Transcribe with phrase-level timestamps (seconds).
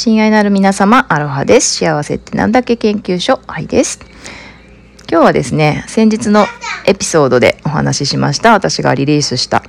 [0.00, 1.78] 親愛なる皆様、アロハです。
[1.78, 3.98] 幸せってなんだっけ研究所、愛です。
[5.10, 6.46] 今日はですね、先日の
[6.86, 9.64] エピソードでお話ししました、私がリリースした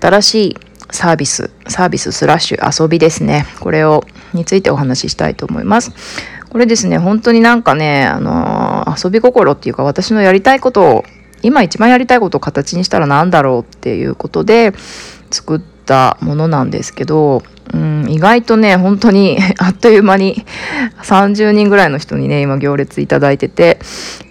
[0.00, 0.56] 新しい
[0.90, 3.44] サービス、サービススラッシュ遊びですね。
[3.60, 4.02] これを、
[4.32, 5.92] についてお話ししたいと思います。
[6.48, 11.04] これですね、本当になんかね、あのー、遊び心っていうか私のやりたいことを、
[11.42, 14.72] 今一番やりたいことを形にしたら何だろうっていうことで
[15.30, 20.44] 作ったものなんですけど、うん、意外とね、本当に あっという間に
[21.02, 23.78] 30人ぐらいの人にね、今行列いただいてて、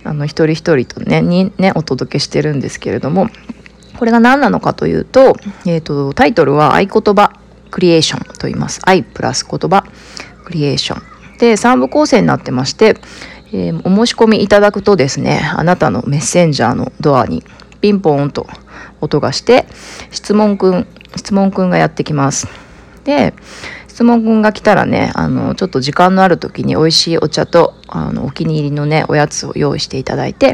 [0.04, 3.30] あの、一人一人とね、にね、お届けしてるんですけれども、
[3.98, 7.32] これが何なのかというと、えっ、ー、と、タイトルは合言葉
[7.72, 8.82] クリエーションと言います。
[8.86, 9.86] 愛プラス言葉
[10.46, 11.02] クリエーション。
[11.40, 12.98] で、3部構成になってまして、
[13.52, 17.44] えー、お申し込みいただくとですね、あなたのメッセンジャーのドアに
[17.82, 18.48] ピンポーンと
[19.02, 19.66] 音がして、
[20.12, 22.48] 質問くん、質問くんがやってきます。
[23.06, 23.34] で
[23.88, 30.54] 質問くんが来たらねあのちょっと時間のある時に美味しいお茶とあのお気に入りのねおやつを用意していただいて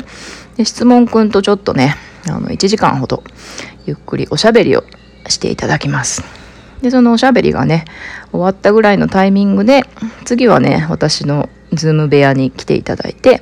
[0.58, 1.96] で質問くんとちょっとね
[2.28, 3.24] あの1時間ほど
[3.88, 4.84] ゆっくりおしゃべりを
[5.28, 6.24] していただきます。
[6.84, 7.86] でそのおしゃべりがね
[8.32, 9.84] 終わったぐらいのタイミングで
[10.26, 13.42] 次はね私のズーム部屋に来ていただいて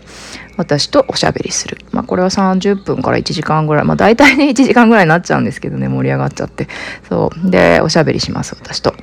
[0.60, 1.78] 私とおしゃべりする。
[1.94, 3.86] まあこれは30分から1時間ぐらい。
[3.86, 6.68] まあ大体ね 1時間ぐらいになっちゃうんですけどね、盛り上がっちゃって。
[7.08, 7.50] そう。
[7.50, 8.94] で、おしゃべりします、私と。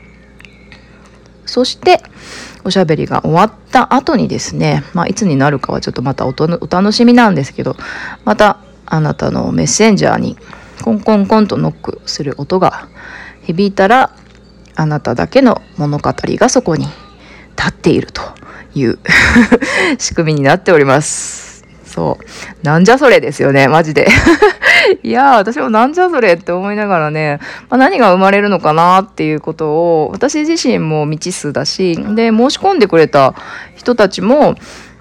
[1.46, 2.02] そして、
[2.64, 7.74] おしゃべりが終わった後にですね、まあいつになるかはちょっとまたお楽しみなんですけど、
[8.26, 10.36] またあなたのメッセンジャーに
[10.82, 12.86] コンコンコンとノックする音が
[13.44, 14.10] 響いたら、
[14.74, 16.84] あなただけの物語がそこに
[17.56, 18.20] 立っていると
[18.74, 18.98] いう
[19.96, 21.45] 仕組みになっております。
[21.86, 22.66] そう。
[22.66, 24.08] なんじゃそれですよね、マジで。
[25.02, 27.38] いや、私もなんじゃそれって思いながらね、
[27.70, 29.68] まあ、何が生まれるのかなっていうこと
[30.02, 33.34] を、私自身も未知数だし、で、申し込んでくれた
[33.76, 34.56] 人たちも、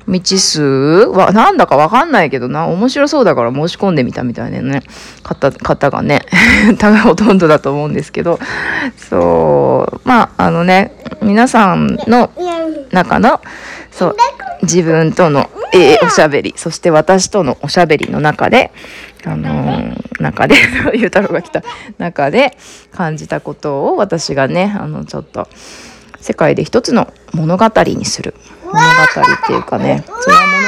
[0.07, 4.83] 未知数は、なんだかわかんないけどな、面白そうだから申し込んでみたみたいなね、
[5.23, 6.21] 方、方がね、
[6.77, 8.39] 多分ほとんどだと思うんですけど、
[8.97, 10.91] そう、まあ、あのね、
[11.23, 12.29] 皆さんの
[12.91, 13.41] 中の、
[13.91, 14.15] そう、
[14.61, 18.71] 自分との、えー、おしゃべり、そして私とのおしゃべりの中で、
[19.25, 20.55] あのー、中で、
[20.93, 21.63] ゆうたろうが来た。
[21.97, 22.57] 中で
[22.91, 25.47] 感じたことを私がね、あの、ちょっと、
[26.19, 28.33] 世界で一つの物語にする。
[28.65, 30.65] 物語っていうかね、それは物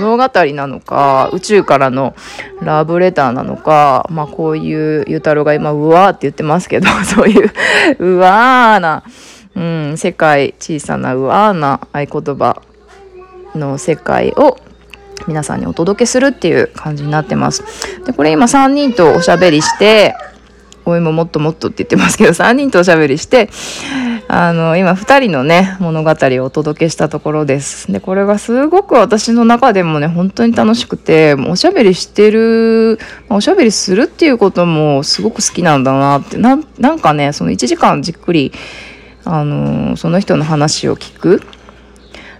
[0.00, 2.14] 物語なのか、宇宙からの
[2.62, 7.50] ラブレターなのか、まあこういう、ゆうたろうが今、うわーって言ってますけど、 そういう、
[7.98, 9.02] うわーな、
[9.56, 12.62] うん、世界、小さなうわーな合言葉
[13.54, 14.58] の世界を
[15.26, 17.64] 皆さんにお届けするっていう感じになってます。
[18.04, 20.14] で、これ今3人とおしゃべりして、
[20.84, 23.50] おいももっともっとって言ってますけど、3人とおしゃべりして、
[24.28, 27.90] あの、今2人のね、物語をお届けしたところです。
[27.92, 38.52] で、これがすごく私の中でもね、本当に楽しくて、おしゃべりしてる、おしゃべりするっていうこともすごく好きなんだなって、ななんかね、その1時間じっくり、
[39.24, 41.42] あの、その人の話を聞く。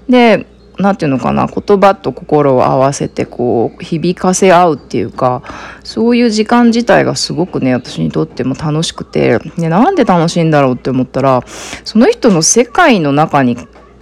[0.09, 0.47] で、
[0.80, 5.42] 何て言うのかな言葉と心を合わせてこう響かせ合うっていうか
[5.84, 11.42] そういう時間自体がすごくね私にとっても楽しくてでなんで楽しいんだろうって思ったら
[11.84, 13.56] その人の世界の中に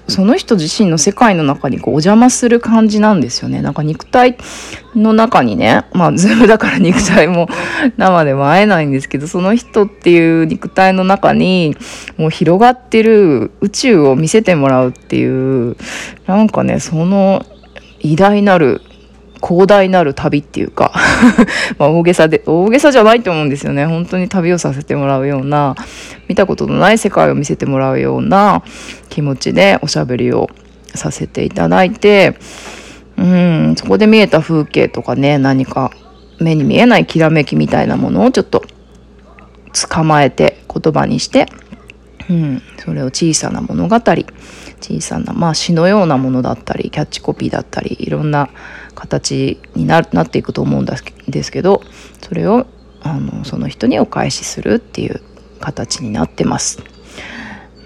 [0.08, 3.60] その人自身の世界の中にこうお邪魔する感じなんですよね。
[3.60, 4.38] なんか肉体
[4.94, 7.46] の中にね、まあズームだから肉体も
[7.98, 11.76] 生でも会えないんですけど、その人っていう肉体の中に
[12.16, 15.76] もう広がってる宇宙を見せてもらうっていう、
[16.26, 17.44] なんかね、その
[18.00, 18.80] 偉大なる
[19.42, 20.92] 広大なる旅っていうか
[21.78, 23.86] ま大げさで大げさじゃないと思うんですよね。
[23.86, 25.76] 本当に旅をさせてもらうような
[26.28, 28.62] 見たことのない世界を見せてもらうような
[29.08, 30.48] 気持ちでおしゃべりを
[30.94, 32.36] させていただいて
[33.16, 35.90] うんそこで見えた風景とかね何か
[36.40, 38.62] 目に見えないきらめきみたいなものをちょっと
[39.72, 41.46] 捕まえて言葉にして、
[42.30, 48.48] うん、それを小さな物語小さなまあ詩のようなものだったりキャッチコピーだったりいろんな
[48.98, 51.82] 形にななっていくと思うんですけど
[52.20, 52.66] それを
[53.00, 55.22] あのその人にお返しするっていう
[55.60, 56.82] 形になってます。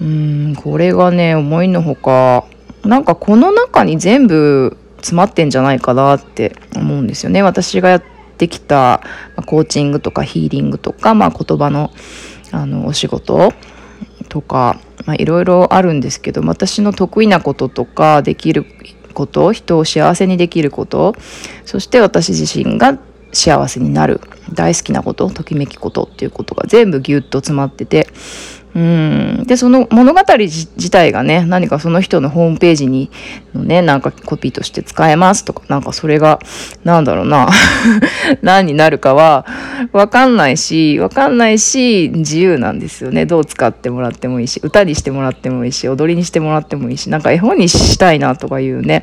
[0.00, 2.46] うんこれがね思いのほか
[2.82, 7.42] なんかこの中に全部詰まってんじゃないかなって思うんですよね。
[7.42, 8.02] 私がやっ
[8.38, 9.02] てきた
[9.46, 11.92] コーチングとかヒーリングとか、まあ、言葉の
[12.52, 13.52] あのお仕事
[14.28, 14.80] とか
[15.18, 18.64] いろいろあるんですけど私の得意なこととかできる
[19.12, 21.14] こと人を幸せにできること
[21.64, 22.98] そして私自身が
[23.32, 24.20] 幸せになる。
[24.52, 28.08] 大好きなことときめきことっていうことが全部ギュッと詰まってて
[28.74, 29.44] うん。
[29.46, 33.10] でその物語自体がね何かその人のホームページに
[33.54, 36.38] のねなんかコピーとして使えますとかなんかそれが
[36.84, 37.48] なんだろうな
[38.42, 39.46] 何になるかは
[39.92, 43.26] わかんないしわかんないし自由なんですよね。
[43.26, 49.02] どう使ってもらってもいいし歌にしてもらってもいいし踊りにしてもらってもいいしなんか絵本にしたいなとかいうね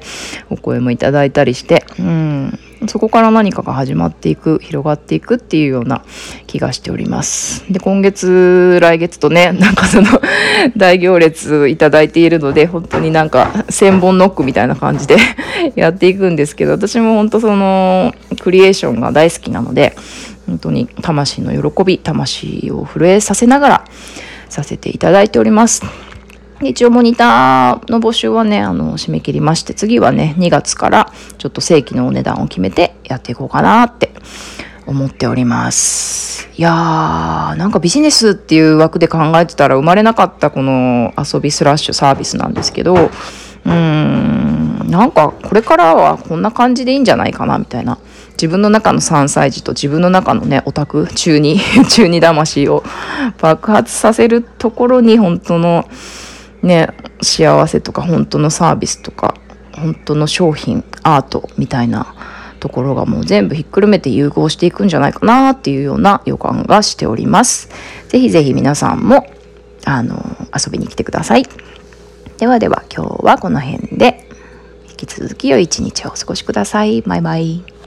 [0.49, 2.59] お声もいただいたりしてうん。
[2.87, 6.03] そこから何かが始まっていく広がっていくっていうような
[6.47, 7.65] 気がしております。
[7.71, 10.07] で今月来月とね なんかその
[10.77, 15.17] 大行列いただいているので本当になんか千本ノックみたいな感じで
[15.75, 19.95] やっていくんですけど私も本当そのクリエーションが大好きなので
[20.47, 23.85] 本当に魂の喜び魂を震えさせながら
[24.47, 26.08] させていただいております。
[26.61, 34.11] 一応モニターの募集はね、あの、締め切りまして、次はね、2月からちょっと正規のお値段を決めてやっていこうかなって
[34.85, 36.49] 思っております。
[36.57, 47.97] いやー、なんかビジネスっていう枠で考えてたら生まれなかったこの遊びスラッシュサービスなんですけど、うーん、なんかこれからはこんな感じでいいんじゃないかなみたいな。
[48.33, 51.59] 自分の中の3歳児と自分の中のね、オタク、中二、
[51.89, 52.83] 中二魂を
[53.41, 55.85] 爆発させるところに本当の
[56.61, 56.89] ね、
[57.21, 59.35] 幸せとか本当のサービスとか
[59.73, 62.13] 本当の商品アートみたいな
[62.59, 67.69] ところがもう全部ひっくるめて融合していくんじゃないかなっていうような予感がしております。
[68.09, 69.27] ぜひぜひ皆さんも
[69.85, 70.17] あの
[70.53, 71.43] 遊びに来てください。
[72.37, 74.27] ではでは今日はこの辺で
[74.89, 77.01] 引き続き良い一日をお過ごしください。
[77.01, 77.78] バイバイ。